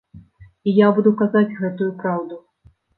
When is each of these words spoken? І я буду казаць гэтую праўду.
І 0.71 0.73
я 0.79 0.87
буду 0.97 1.13
казаць 1.21 1.47
гэтую 1.63 1.91
праўду. 2.05 2.45